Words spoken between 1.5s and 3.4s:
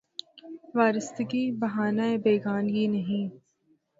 بہانۂ بیگانگی نہیں